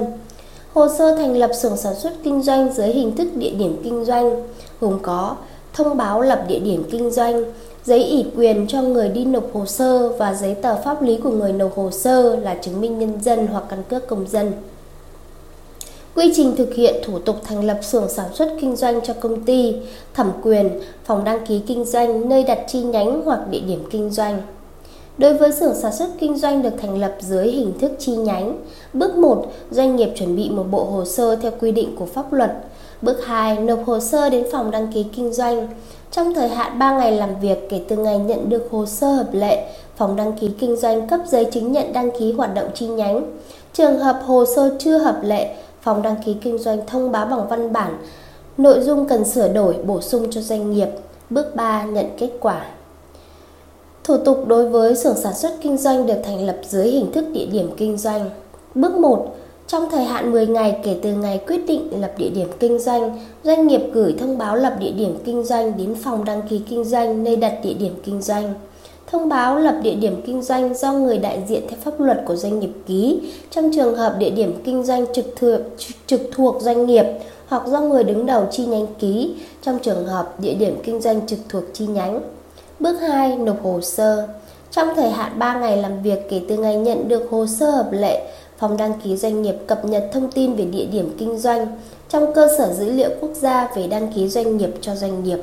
Hồ 0.75 0.89
sơ 0.99 1.17
thành 1.17 1.37
lập 1.37 1.51
xưởng 1.55 1.77
sản 1.77 1.95
xuất 1.95 2.13
kinh 2.23 2.43
doanh 2.43 2.73
dưới 2.73 2.89
hình 2.89 3.17
thức 3.17 3.29
địa 3.35 3.51
điểm 3.51 3.81
kinh 3.85 4.05
doanh 4.05 4.43
gồm 4.81 4.99
có 5.03 5.37
thông 5.73 5.97
báo 5.97 6.21
lập 6.21 6.45
địa 6.49 6.59
điểm 6.59 6.85
kinh 6.91 7.11
doanh, 7.11 7.45
giấy 7.85 8.11
ủy 8.11 8.25
quyền 8.37 8.67
cho 8.67 8.83
người 8.83 9.09
đi 9.09 9.25
nộp 9.25 9.45
hồ 9.53 9.67
sơ 9.67 10.09
và 10.09 10.35
giấy 10.35 10.55
tờ 10.55 10.77
pháp 10.83 11.03
lý 11.03 11.17
của 11.17 11.31
người 11.31 11.53
nộp 11.53 11.77
hồ 11.77 11.91
sơ 11.91 12.37
là 12.37 12.55
chứng 12.55 12.81
minh 12.81 12.99
nhân 12.99 13.21
dân 13.23 13.47
hoặc 13.47 13.65
căn 13.69 13.83
cước 13.89 14.07
công 14.07 14.27
dân. 14.29 14.53
Quy 16.15 16.33
trình 16.37 16.57
thực 16.57 16.75
hiện 16.75 16.95
thủ 17.05 17.19
tục 17.19 17.37
thành 17.45 17.65
lập 17.65 17.79
xưởng 17.83 18.09
sản 18.09 18.27
xuất 18.35 18.49
kinh 18.61 18.77
doanh 18.77 19.01
cho 19.01 19.15
công 19.21 19.45
ty, 19.45 19.77
thẩm 20.15 20.33
quyền, 20.43 20.81
phòng 21.05 21.25
đăng 21.25 21.47
ký 21.47 21.61
kinh 21.67 21.85
doanh, 21.85 22.29
nơi 22.29 22.43
đặt 22.43 22.59
chi 22.69 22.83
nhánh 22.83 23.23
hoặc 23.25 23.41
địa 23.51 23.61
điểm 23.67 23.83
kinh 23.91 24.11
doanh. 24.11 24.43
Đối 25.21 25.35
với 25.35 25.53
xưởng 25.53 25.75
sản 25.75 25.93
xuất 25.93 26.09
kinh 26.19 26.37
doanh 26.37 26.63
được 26.63 26.73
thành 26.79 26.99
lập 26.99 27.15
dưới 27.21 27.49
hình 27.49 27.73
thức 27.81 27.93
chi 27.99 28.17
nhánh, 28.17 28.59
bước 28.93 29.17
1, 29.17 29.47
doanh 29.71 29.97
nghiệp 29.97 30.09
chuẩn 30.15 30.37
bị 30.37 30.51
một 30.51 30.65
bộ 30.71 30.85
hồ 30.85 31.05
sơ 31.05 31.37
theo 31.37 31.53
quy 31.61 31.73
định 31.73 31.97
của 31.97 32.07
pháp 32.07 32.33
luật. 32.33 32.53
Bước 33.03 33.27
2, 33.27 33.57
nộp 33.57 33.79
hồ 33.87 34.01
sơ 34.01 34.31
đến 34.31 34.47
phòng 34.53 34.71
đăng 34.71 34.93
ký 34.93 35.07
kinh 35.17 35.33
doanh. 35.33 35.69
Trong 36.11 36.35
thời 36.35 36.49
hạn 36.49 36.79
3 36.79 36.99
ngày 36.99 37.13
làm 37.13 37.41
việc 37.41 37.71
kể 37.71 37.81
từ 37.89 37.97
ngày 37.97 38.19
nhận 38.19 38.49
được 38.49 38.69
hồ 38.71 38.87
sơ 38.87 39.13
hợp 39.13 39.29
lệ, 39.33 39.73
phòng 39.97 40.17
đăng 40.17 40.33
ký 40.33 40.51
kinh 40.59 40.77
doanh 40.77 41.09
cấp 41.09 41.21
giấy 41.27 41.45
chứng 41.45 41.73
nhận 41.73 41.93
đăng 41.93 42.11
ký 42.19 42.33
hoạt 42.33 42.55
động 42.55 42.69
chi 42.75 42.87
nhánh. 42.87 43.39
Trường 43.73 43.99
hợp 43.99 44.21
hồ 44.27 44.45
sơ 44.57 44.77
chưa 44.79 44.99
hợp 44.99 45.21
lệ, 45.23 45.57
phòng 45.81 46.03
đăng 46.03 46.17
ký 46.25 46.37
kinh 46.43 46.59
doanh 46.59 46.87
thông 46.87 47.13
báo 47.13 47.27
bằng 47.27 47.49
văn 47.49 47.73
bản 47.73 47.99
nội 48.59 48.81
dung 48.81 49.09
cần 49.09 49.25
sửa 49.25 49.49
đổi 49.49 49.75
bổ 49.87 50.01
sung 50.01 50.27
cho 50.31 50.41
doanh 50.41 50.71
nghiệp. 50.71 50.89
Bước 51.31 51.57
3 51.57 51.85
nhận 51.85 52.07
kết 52.19 52.31
quả. 52.41 52.67
Thủ 54.05 54.17
tục 54.17 54.47
đối 54.47 54.69
với 54.69 54.97
xưởng 54.97 55.17
sản 55.17 55.35
xuất 55.35 55.53
kinh 55.63 55.77
doanh 55.79 56.07
được 56.07 56.19
thành 56.25 56.47
lập 56.47 56.57
dưới 56.69 56.89
hình 56.89 57.13
thức 57.13 57.25
địa 57.33 57.47
điểm 57.47 57.71
kinh 57.77 57.97
doanh. 57.97 58.31
Bước 58.75 58.95
1 58.95 59.37
trong 59.67 59.91
thời 59.91 60.05
hạn 60.05 60.33
10 60.33 60.47
ngày 60.47 60.81
kể 60.85 60.97
từ 61.03 61.13
ngày 61.13 61.41
quyết 61.47 61.67
định 61.67 62.01
lập 62.01 62.13
địa 62.19 62.29
điểm 62.29 62.49
kinh 62.61 62.79
doanh, 62.79 63.19
doanh 63.45 63.67
nghiệp 63.67 63.81
gửi 63.93 64.15
thông 64.19 64.39
báo 64.39 64.57
lập 64.57 64.77
địa 64.81 64.91
điểm 64.91 65.19
kinh 65.25 65.45
doanh 65.45 65.77
đến 65.77 65.95
phòng 65.95 66.25
đăng 66.25 66.43
ký 66.49 66.61
kinh 66.69 66.85
doanh 66.85 67.25
nơi 67.25 67.37
đặt 67.37 67.55
địa 67.63 67.75
điểm 67.75 67.93
kinh 68.05 68.23
doanh. 68.23 68.55
Thông 69.07 69.29
báo 69.29 69.59
lập 69.59 69.75
địa 69.83 69.95
điểm 69.95 70.23
kinh 70.27 70.43
doanh 70.43 70.75
do 70.75 70.93
người 70.93 71.19
đại 71.19 71.43
diện 71.49 71.63
theo 71.69 71.79
pháp 71.85 72.01
luật 72.01 72.23
của 72.27 72.37
doanh 72.37 72.61
nghiệp 72.61 72.71
ký 72.87 73.21
trong 73.51 73.71
trường 73.75 73.97
hợp 73.97 74.15
địa 74.19 74.31
điểm 74.31 74.55
kinh 74.65 74.85
doanh 74.85 75.07
trực 75.13 75.25
thuộc, 75.37 75.61
trực 76.07 76.21
thuộc 76.33 76.57
doanh 76.61 76.87
nghiệp 76.87 77.05
hoặc 77.47 77.63
do 77.67 77.81
người 77.81 78.05
đứng 78.05 78.27
đầu 78.27 78.47
chi 78.51 78.67
nhánh 78.67 78.87
ký 78.99 79.35
trong 79.63 79.79
trường 79.79 80.07
hợp 80.07 80.41
địa 80.41 80.55
điểm 80.55 80.77
kinh 80.83 81.01
doanh 81.01 81.27
trực 81.27 81.39
thuộc 81.49 81.65
chi 81.73 81.87
nhánh. 81.87 82.21
Bước 82.81 83.01
2. 83.01 83.37
Nộp 83.37 83.63
hồ 83.63 83.81
sơ 83.81 84.29
Trong 84.71 84.89
thời 84.97 85.11
hạn 85.11 85.39
3 85.39 85.55
ngày 85.55 85.77
làm 85.77 86.03
việc 86.03 86.19
kể 86.31 86.41
từ 86.49 86.57
ngày 86.57 86.77
nhận 86.77 87.09
được 87.09 87.31
hồ 87.31 87.47
sơ 87.47 87.71
hợp 87.71 87.89
lệ, 87.93 88.33
phòng 88.59 88.77
đăng 88.77 88.93
ký 89.05 89.17
doanh 89.17 89.43
nghiệp 89.43 89.55
cập 89.67 89.85
nhật 89.85 90.11
thông 90.13 90.31
tin 90.31 90.55
về 90.55 90.65
địa 90.65 90.85
điểm 90.85 91.15
kinh 91.19 91.39
doanh 91.39 91.67
trong 92.09 92.35
cơ 92.35 92.49
sở 92.59 92.73
dữ 92.73 92.93
liệu 92.93 93.11
quốc 93.21 93.31
gia 93.35 93.69
về 93.77 93.87
đăng 93.87 94.13
ký 94.13 94.29
doanh 94.29 94.57
nghiệp 94.57 94.71
cho 94.81 94.95
doanh 94.95 95.25
nghiệp. 95.25 95.39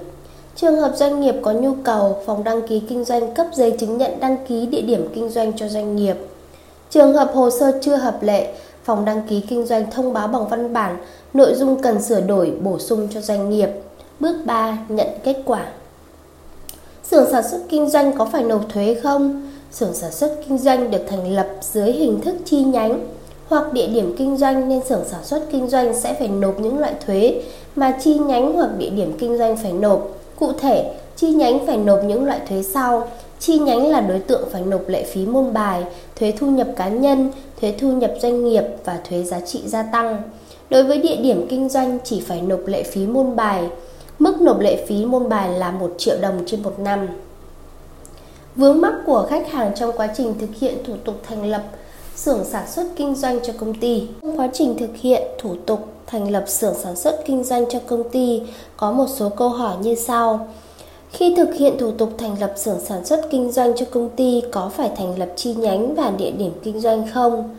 Trường 0.55 0.75
hợp 0.75 0.91
doanh 0.95 1.21
nghiệp 1.21 1.35
có 1.41 1.51
nhu 1.51 1.73
cầu, 1.83 2.17
phòng 2.25 2.43
đăng 2.43 2.67
ký 2.67 2.81
kinh 2.89 3.03
doanh 3.03 3.33
cấp 3.33 3.47
giấy 3.53 3.71
chứng 3.79 3.97
nhận 3.97 4.19
đăng 4.19 4.37
ký 4.47 4.65
địa 4.65 4.81
điểm 4.81 5.07
kinh 5.15 5.29
doanh 5.29 5.53
cho 5.57 5.67
doanh 5.67 5.95
nghiệp. 5.95 6.15
Trường 6.89 7.13
hợp 7.13 7.31
hồ 7.33 7.49
sơ 7.49 7.79
chưa 7.81 7.95
hợp 7.95 8.23
lệ, 8.23 8.53
phòng 8.83 9.05
đăng 9.05 9.21
ký 9.29 9.41
kinh 9.41 9.65
doanh 9.65 9.91
thông 9.91 10.13
báo 10.13 10.27
bằng 10.27 10.47
văn 10.47 10.73
bản 10.73 10.97
nội 11.33 11.53
dung 11.55 11.81
cần 11.81 12.01
sửa 12.01 12.21
đổi 12.21 12.53
bổ 12.61 12.79
sung 12.79 13.07
cho 13.13 13.21
doanh 13.21 13.49
nghiệp. 13.49 13.69
Bước 14.19 14.35
3. 14.45 14.77
Nhận 14.89 15.07
kết 15.23 15.35
quả. 15.45 15.65
Xưởng 17.11 17.31
sản 17.31 17.43
xuất 17.51 17.59
kinh 17.69 17.89
doanh 17.89 18.17
có 18.17 18.25
phải 18.25 18.43
nộp 18.43 18.69
thuế 18.69 18.97
không? 19.03 19.49
Xưởng 19.71 19.93
sản 19.93 20.11
xuất 20.11 20.35
kinh 20.47 20.57
doanh 20.57 20.91
được 20.91 21.01
thành 21.07 21.35
lập 21.35 21.47
dưới 21.61 21.91
hình 21.91 22.21
thức 22.21 22.35
chi 22.45 22.63
nhánh 22.63 23.07
hoặc 23.47 23.73
địa 23.73 23.87
điểm 23.87 24.15
kinh 24.17 24.37
doanh 24.37 24.69
nên 24.69 24.81
xưởng 24.89 25.03
sản 25.11 25.23
xuất 25.23 25.43
kinh 25.51 25.67
doanh 25.67 25.99
sẽ 25.99 26.13
phải 26.13 26.27
nộp 26.27 26.59
những 26.59 26.79
loại 26.79 26.93
thuế 27.05 27.41
mà 27.75 27.97
chi 28.01 28.17
nhánh 28.17 28.53
hoặc 28.53 28.69
địa 28.77 28.89
điểm 28.89 29.13
kinh 29.19 29.37
doanh 29.37 29.57
phải 29.57 29.73
nộp 29.73 30.17
Cụ 30.39 30.51
thể, 30.59 30.91
chi 31.15 31.29
nhánh 31.29 31.67
phải 31.67 31.77
nộp 31.77 32.03
những 32.03 32.25
loại 32.25 32.39
thuế 32.49 32.63
sau. 32.63 33.07
Chi 33.39 33.59
nhánh 33.59 33.87
là 33.87 34.01
đối 34.01 34.19
tượng 34.19 34.49
phải 34.51 34.61
nộp 34.61 34.87
lệ 34.87 35.03
phí 35.03 35.25
môn 35.25 35.53
bài, 35.53 35.83
thuế 36.19 36.33
thu 36.39 36.47
nhập 36.47 36.67
cá 36.75 36.87
nhân, 36.87 37.31
thuế 37.61 37.73
thu 37.79 37.91
nhập 37.91 38.13
doanh 38.21 38.45
nghiệp 38.45 38.63
và 38.85 38.99
thuế 39.09 39.23
giá 39.23 39.39
trị 39.39 39.61
gia 39.65 39.83
tăng. 39.83 40.21
Đối 40.69 40.83
với 40.83 40.97
địa 40.97 41.15
điểm 41.15 41.47
kinh 41.49 41.69
doanh 41.69 41.97
chỉ 42.03 42.21
phải 42.21 42.41
nộp 42.41 42.59
lệ 42.65 42.83
phí 42.83 43.05
môn 43.05 43.35
bài. 43.35 43.63
Mức 44.19 44.41
nộp 44.41 44.59
lệ 44.59 44.85
phí 44.87 45.05
môn 45.05 45.29
bài 45.29 45.49
là 45.59 45.71
1 45.71 45.93
triệu 45.97 46.15
đồng 46.21 46.43
trên 46.45 46.63
một 46.63 46.79
năm. 46.79 47.07
Vướng 48.55 48.81
mắc 48.81 48.93
của 49.05 49.27
khách 49.29 49.51
hàng 49.51 49.71
trong 49.75 49.91
quá 49.97 50.09
trình 50.17 50.33
thực 50.39 50.49
hiện 50.59 50.77
thủ 50.87 50.93
tục 51.05 51.15
thành 51.23 51.45
lập 51.45 51.63
xưởng 52.15 52.45
sản 52.45 52.67
xuất 52.67 52.85
kinh 52.95 53.15
doanh 53.15 53.39
cho 53.43 53.53
công 53.59 53.73
ty. 53.73 54.07
Trong 54.21 54.39
quá 54.39 54.49
trình 54.53 54.77
thực 54.77 54.97
hiện 54.97 55.21
thủ 55.39 55.55
tục 55.65 55.79
thành 56.07 56.31
lập 56.31 56.43
xưởng 56.47 56.73
sản 56.83 56.95
xuất 56.95 57.21
kinh 57.25 57.43
doanh 57.43 57.65
cho 57.69 57.79
công 57.87 58.09
ty 58.09 58.41
có 58.77 58.91
một 58.91 59.05
số 59.15 59.29
câu 59.29 59.49
hỏi 59.49 59.75
như 59.81 59.95
sau. 59.95 60.47
Khi 61.11 61.33
thực 61.37 61.53
hiện 61.53 61.77
thủ 61.77 61.91
tục 61.91 62.09
thành 62.17 62.35
lập 62.39 62.53
xưởng 62.55 62.79
sản 62.79 63.05
xuất 63.05 63.21
kinh 63.31 63.51
doanh 63.51 63.75
cho 63.75 63.85
công 63.91 64.09
ty 64.09 64.41
có 64.51 64.69
phải 64.69 64.91
thành 64.97 65.19
lập 65.19 65.29
chi 65.35 65.53
nhánh 65.53 65.95
và 65.95 66.11
địa 66.17 66.31
điểm 66.31 66.51
kinh 66.63 66.79
doanh 66.79 67.07
không? 67.13 67.55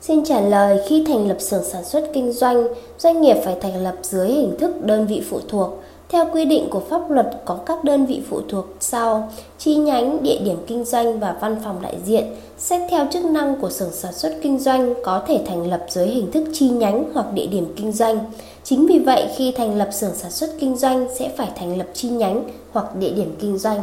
Xin 0.00 0.24
trả 0.24 0.40
lời 0.40 0.80
khi 0.88 1.04
thành 1.06 1.28
lập 1.28 1.36
xưởng 1.40 1.64
sản 1.64 1.84
xuất 1.84 2.10
kinh 2.14 2.32
doanh, 2.32 2.66
doanh 2.98 3.20
nghiệp 3.20 3.36
phải 3.44 3.56
thành 3.60 3.82
lập 3.82 3.94
dưới 4.02 4.28
hình 4.28 4.56
thức 4.58 4.84
đơn 4.84 5.06
vị 5.06 5.22
phụ 5.30 5.40
thuộc. 5.48 5.70
Theo 6.12 6.26
quy 6.32 6.44
định 6.44 6.68
của 6.70 6.80
pháp 6.80 7.10
luật 7.10 7.26
có 7.44 7.54
các 7.66 7.84
đơn 7.84 8.06
vị 8.06 8.22
phụ 8.30 8.40
thuộc 8.48 8.66
sau: 8.80 9.30
chi 9.58 9.76
nhánh, 9.76 10.22
địa 10.22 10.38
điểm 10.44 10.56
kinh 10.66 10.84
doanh 10.84 11.20
và 11.20 11.36
văn 11.40 11.56
phòng 11.64 11.82
đại 11.82 11.96
diện. 12.06 12.24
Xét 12.58 12.80
theo 12.90 13.06
chức 13.10 13.24
năng 13.24 13.60
của 13.60 13.70
xưởng 13.70 13.92
sản 13.92 14.12
xuất 14.12 14.34
kinh 14.42 14.58
doanh 14.58 14.94
có 15.04 15.22
thể 15.26 15.40
thành 15.46 15.70
lập 15.70 15.86
dưới 15.88 16.06
hình 16.06 16.30
thức 16.30 16.44
chi 16.52 16.68
nhánh 16.68 17.04
hoặc 17.14 17.26
địa 17.34 17.46
điểm 17.46 17.74
kinh 17.76 17.92
doanh. 17.92 18.18
Chính 18.64 18.86
vì 18.86 18.98
vậy 18.98 19.28
khi 19.36 19.52
thành 19.52 19.78
lập 19.78 19.88
xưởng 19.92 20.14
sản 20.14 20.30
xuất 20.30 20.50
kinh 20.60 20.76
doanh 20.76 21.06
sẽ 21.18 21.30
phải 21.36 21.48
thành 21.56 21.78
lập 21.78 21.86
chi 21.94 22.08
nhánh 22.08 22.44
hoặc 22.72 22.96
địa 22.96 23.10
điểm 23.10 23.36
kinh 23.40 23.58
doanh. 23.58 23.80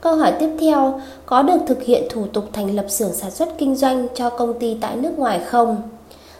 Câu 0.00 0.16
hỏi 0.16 0.32
tiếp 0.40 0.50
theo, 0.60 1.00
có 1.26 1.42
được 1.42 1.58
thực 1.66 1.82
hiện 1.82 2.04
thủ 2.10 2.26
tục 2.32 2.44
thành 2.52 2.76
lập 2.76 2.86
xưởng 2.88 3.12
sản 3.12 3.30
xuất 3.30 3.48
kinh 3.58 3.76
doanh 3.76 4.06
cho 4.14 4.30
công 4.30 4.58
ty 4.58 4.76
tại 4.80 4.96
nước 4.96 5.18
ngoài 5.18 5.40
không? 5.46 5.82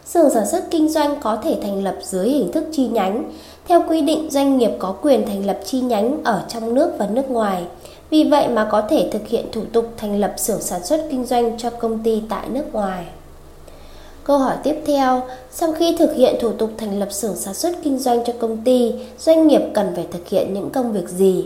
Xưởng 0.04 0.30
sản 0.30 0.47
xuất 0.47 0.64
kinh 0.71 0.88
doanh 0.88 1.16
có 1.21 1.37
thể 1.37 1.59
thành 1.62 1.85
lập 1.85 1.97
dưới 2.02 2.28
hình 2.28 2.52
thức 2.52 2.64
chi 2.73 2.88
nhánh. 2.88 3.33
Theo 3.68 3.82
quy 3.88 4.00
định, 4.00 4.30
doanh 4.30 4.58
nghiệp 4.58 4.70
có 4.78 4.94
quyền 5.02 5.26
thành 5.26 5.46
lập 5.46 5.58
chi 5.64 5.80
nhánh 5.80 6.25
ở 6.25 6.44
trong 6.49 6.75
nước 6.75 6.92
và 6.99 7.06
nước 7.06 7.30
ngoài. 7.30 7.62
Vì 8.11 8.25
vậy 8.25 8.49
mà 8.49 8.68
có 8.70 8.82
thể 8.90 9.08
thực 9.12 9.28
hiện 9.28 9.46
thủ 9.52 9.62
tục 9.73 9.87
thành 9.96 10.20
lập 10.20 10.35
xưởng 10.37 10.61
sản 10.61 10.85
xuất 10.85 11.06
kinh 11.11 11.25
doanh 11.25 11.58
cho 11.58 11.70
công 11.70 11.99
ty 12.02 12.23
tại 12.28 12.49
nước 12.49 12.64
ngoài. 12.73 13.04
Câu 14.25 14.38
hỏi 14.38 14.56
tiếp 14.62 14.76
theo, 14.87 15.23
sau 15.50 15.73
khi 15.73 15.96
thực 15.99 16.14
hiện 16.14 16.35
thủ 16.40 16.52
tục 16.52 16.70
thành 16.78 16.99
lập 16.99 17.12
xưởng 17.12 17.37
sản 17.37 17.54
xuất 17.54 17.76
kinh 17.85 17.99
doanh 17.99 18.25
cho 18.25 18.32
công 18.38 18.56
ty, 18.64 18.94
doanh 19.18 19.46
nghiệp 19.46 19.62
cần 19.75 19.92
phải 19.94 20.06
thực 20.12 20.28
hiện 20.28 20.54
những 20.54 20.70
công 20.70 20.92
việc 20.92 21.08
gì? 21.08 21.44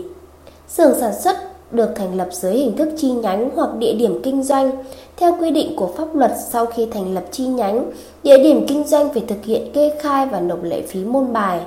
Xưởng 0.69 0.99
sản 0.99 1.13
xuất 1.23 1.37
được 1.73 1.89
thành 1.95 2.17
lập 2.17 2.27
dưới 2.31 2.53
hình 2.53 2.77
thức 2.77 2.89
chi 2.97 3.11
nhánh 3.11 3.49
hoặc 3.55 3.75
địa 3.75 3.93
điểm 3.93 4.19
kinh 4.23 4.43
doanh. 4.43 4.71
Theo 5.17 5.37
quy 5.39 5.51
định 5.51 5.75
của 5.75 5.89
pháp 5.97 6.15
luật, 6.15 6.31
sau 6.49 6.65
khi 6.65 6.85
thành 6.85 7.13
lập 7.13 7.23
chi 7.31 7.45
nhánh, 7.45 7.91
địa 8.23 8.43
điểm 8.43 8.65
kinh 8.67 8.87
doanh 8.87 9.13
phải 9.13 9.23
thực 9.27 9.45
hiện 9.45 9.71
kê 9.73 9.91
khai 9.99 10.25
và 10.25 10.39
nộp 10.39 10.63
lệ 10.63 10.81
phí 10.81 10.99
môn 10.99 11.33
bài. 11.33 11.59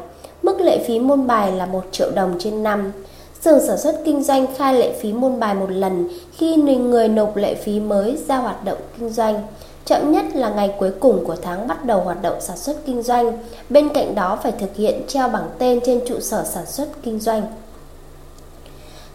Mức 0.45 0.61
lệ 0.61 0.85
phí 0.87 0.99
môn 0.99 1.27
bài 1.27 1.53
là 1.53 1.67
1 1.67 1.85
triệu 1.93 2.11
đồng 2.11 2.37
trên 2.39 2.63
năm. 2.63 2.93
Sưởng 3.41 3.67
sản 3.67 3.79
xuất 3.79 4.01
kinh 4.05 4.25
doanh 4.25 4.47
khai 4.57 4.75
lệ 4.75 4.93
phí 5.01 5.13
môn 5.13 5.41
bài 5.41 5.55
một 5.55 5.71
lần 5.71 6.09
khi 6.37 6.57
người 6.57 7.09
nộp 7.09 7.37
lệ 7.37 7.55
phí 7.55 7.81
mới 7.81 8.19
ra 8.29 8.37
hoạt 8.37 8.65
động 8.65 8.79
kinh 8.99 9.11
doanh. 9.11 9.43
Chậm 9.85 10.13
nhất 10.13 10.25
là 10.35 10.51
ngày 10.51 10.75
cuối 10.79 10.91
cùng 11.01 11.25
của 11.25 11.37
tháng 11.43 11.69
bắt 11.69 11.85
đầu 11.85 12.01
hoạt 12.01 12.23
động 12.23 12.41
sản 12.41 12.57
xuất 12.57 12.77
kinh 12.87 13.03
doanh. 13.03 13.39
Bên 13.71 13.89
cạnh 13.89 14.15
đó 14.15 14.39
phải 14.43 14.53
thực 14.53 14.77
hiện 14.77 15.03
treo 15.09 15.29
bảng 15.29 15.49
tên 15.59 15.81
trên 15.87 16.01
trụ 16.07 16.21
sở 16.21 16.45
sản 16.45 16.67
xuất 16.67 16.89
kinh 17.03 17.21
doanh. 17.21 17.43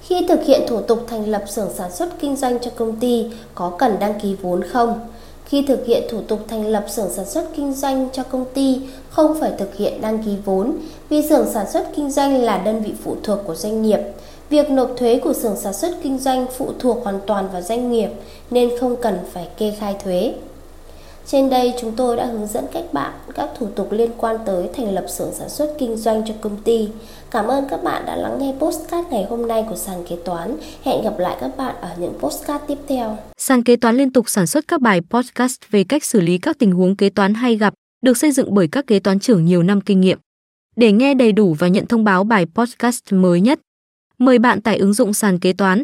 Khi 0.01 0.25
thực 0.27 0.43
hiện 0.43 0.61
thủ 0.67 0.81
tục 0.81 0.99
thành 1.07 1.27
lập 1.27 1.43
xưởng 1.47 1.69
sản 1.75 1.91
xuất 1.91 2.09
kinh 2.19 2.35
doanh 2.35 2.59
cho 2.59 2.71
công 2.75 2.95
ty, 2.95 3.31
có 3.55 3.71
cần 3.77 3.99
đăng 3.99 4.19
ký 4.19 4.35
vốn 4.41 4.63
không? 4.63 4.99
Khi 5.49 5.61
thực 5.67 5.85
hiện 5.85 6.03
thủ 6.09 6.21
tục 6.27 6.39
thành 6.47 6.67
lập 6.67 6.85
xưởng 6.89 7.09
sản 7.09 7.25
xuất 7.25 7.49
kinh 7.55 7.73
doanh 7.73 8.09
cho 8.13 8.23
công 8.23 8.45
ty, 8.53 8.81
không 9.09 9.39
phải 9.39 9.51
thực 9.57 9.75
hiện 9.75 10.01
đăng 10.01 10.23
ký 10.23 10.31
vốn, 10.45 10.73
vì 11.09 11.27
xưởng 11.29 11.47
sản 11.53 11.65
xuất 11.71 11.87
kinh 11.95 12.11
doanh 12.11 12.41
là 12.41 12.57
đơn 12.57 12.81
vị 12.81 12.93
phụ 13.03 13.15
thuộc 13.23 13.39
của 13.45 13.55
doanh 13.55 13.81
nghiệp. 13.81 13.99
Việc 14.49 14.69
nộp 14.69 14.91
thuế 14.97 15.19
của 15.19 15.33
xưởng 15.33 15.55
sản 15.55 15.73
xuất 15.73 15.91
kinh 16.03 16.17
doanh 16.17 16.45
phụ 16.57 16.71
thuộc 16.79 17.03
hoàn 17.03 17.19
toàn 17.27 17.49
vào 17.53 17.61
doanh 17.61 17.91
nghiệp 17.91 18.09
nên 18.51 18.69
không 18.79 18.95
cần 18.95 19.17
phải 19.33 19.47
kê 19.57 19.73
khai 19.79 19.95
thuế. 20.03 20.33
Trên 21.31 21.49
đây 21.49 21.73
chúng 21.81 21.95
tôi 21.95 22.17
đã 22.17 22.25
hướng 22.25 22.47
dẫn 22.47 22.65
các 22.73 22.93
bạn 22.93 23.13
các 23.35 23.49
thủ 23.57 23.67
tục 23.75 23.91
liên 23.91 24.11
quan 24.17 24.35
tới 24.45 24.69
thành 24.75 24.93
lập 24.93 25.05
xưởng 25.09 25.31
sản 25.33 25.49
xuất 25.49 25.75
kinh 25.79 25.97
doanh 25.97 26.23
cho 26.27 26.33
công 26.41 26.57
ty. 26.63 26.87
Cảm 27.31 27.47
ơn 27.47 27.65
các 27.69 27.83
bạn 27.83 28.05
đã 28.05 28.15
lắng 28.15 28.37
nghe 28.39 28.53
postcard 28.59 29.07
ngày 29.11 29.25
hôm 29.29 29.47
nay 29.47 29.65
của 29.69 29.75
sàn 29.75 30.03
kế 30.09 30.15
toán. 30.25 30.57
Hẹn 30.83 31.03
gặp 31.03 31.13
lại 31.19 31.37
các 31.41 31.57
bạn 31.57 31.75
ở 31.81 31.89
những 31.99 32.13
postcard 32.19 32.63
tiếp 32.67 32.77
theo. 32.87 33.17
Sàn 33.37 33.63
kế 33.63 33.75
toán 33.75 33.97
liên 33.97 34.13
tục 34.13 34.29
sản 34.29 34.47
xuất 34.47 34.67
các 34.67 34.81
bài 34.81 35.01
podcast 35.09 35.57
về 35.71 35.83
cách 35.83 36.03
xử 36.03 36.21
lý 36.21 36.37
các 36.37 36.59
tình 36.59 36.71
huống 36.71 36.95
kế 36.95 37.09
toán 37.09 37.33
hay 37.33 37.55
gặp, 37.55 37.73
được 38.01 38.17
xây 38.17 38.31
dựng 38.31 38.53
bởi 38.53 38.67
các 38.67 38.87
kế 38.87 38.99
toán 38.99 39.19
trưởng 39.19 39.45
nhiều 39.45 39.63
năm 39.63 39.81
kinh 39.81 40.01
nghiệm. 40.01 40.19
Để 40.75 40.91
nghe 40.91 41.13
đầy 41.13 41.31
đủ 41.31 41.55
và 41.59 41.67
nhận 41.67 41.85
thông 41.85 42.03
báo 42.03 42.23
bài 42.23 42.45
podcast 42.55 43.03
mới 43.13 43.41
nhất, 43.41 43.59
mời 44.17 44.39
bạn 44.39 44.61
tải 44.61 44.77
ứng 44.77 44.93
dụng 44.93 45.13
sàn 45.13 45.39
kế 45.39 45.53
toán 45.53 45.83